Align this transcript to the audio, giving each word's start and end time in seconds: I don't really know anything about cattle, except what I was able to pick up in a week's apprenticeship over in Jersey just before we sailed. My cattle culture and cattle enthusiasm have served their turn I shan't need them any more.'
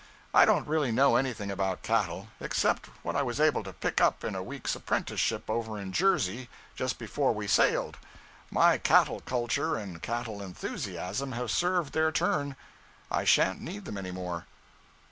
I 0.33 0.45
don't 0.45 0.67
really 0.67 0.91
know 0.91 1.15
anything 1.15 1.51
about 1.51 1.83
cattle, 1.83 2.29
except 2.39 2.87
what 3.03 3.15
I 3.15 3.21
was 3.21 3.39
able 3.39 3.61
to 3.61 3.71
pick 3.71 4.01
up 4.01 4.23
in 4.23 4.33
a 4.33 4.41
week's 4.41 4.73
apprenticeship 4.75 5.47
over 5.47 5.77
in 5.79 5.93
Jersey 5.93 6.49
just 6.75 6.97
before 6.97 7.33
we 7.35 7.45
sailed. 7.45 7.97
My 8.49 8.79
cattle 8.79 9.19
culture 9.19 9.75
and 9.75 10.01
cattle 10.01 10.41
enthusiasm 10.41 11.33
have 11.33 11.51
served 11.51 11.93
their 11.93 12.11
turn 12.11 12.55
I 13.11 13.25
shan't 13.25 13.61
need 13.61 13.85
them 13.85 13.95
any 13.99 14.09
more.' 14.09 14.47